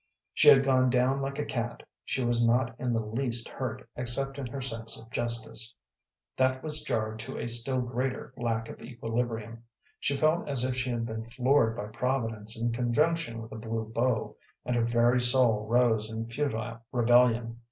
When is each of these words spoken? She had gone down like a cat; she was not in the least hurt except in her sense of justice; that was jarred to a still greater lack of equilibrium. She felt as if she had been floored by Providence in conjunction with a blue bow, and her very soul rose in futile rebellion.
She 0.33 0.47
had 0.47 0.63
gone 0.63 0.89
down 0.89 1.21
like 1.21 1.37
a 1.37 1.45
cat; 1.45 1.83
she 2.03 2.25
was 2.25 2.43
not 2.43 2.73
in 2.79 2.91
the 2.91 3.05
least 3.05 3.47
hurt 3.47 3.87
except 3.95 4.39
in 4.39 4.47
her 4.47 4.59
sense 4.59 4.99
of 4.99 5.11
justice; 5.11 5.75
that 6.35 6.63
was 6.63 6.81
jarred 6.81 7.19
to 7.19 7.37
a 7.37 7.47
still 7.47 7.81
greater 7.81 8.33
lack 8.35 8.67
of 8.67 8.81
equilibrium. 8.81 9.61
She 9.99 10.17
felt 10.17 10.49
as 10.49 10.63
if 10.63 10.75
she 10.75 10.89
had 10.89 11.05
been 11.05 11.25
floored 11.29 11.77
by 11.77 11.85
Providence 11.89 12.59
in 12.59 12.71
conjunction 12.71 13.43
with 13.43 13.51
a 13.51 13.57
blue 13.57 13.91
bow, 13.93 14.35
and 14.65 14.75
her 14.75 14.85
very 14.85 15.21
soul 15.21 15.67
rose 15.67 16.09
in 16.09 16.25
futile 16.31 16.79
rebellion. 16.91 17.59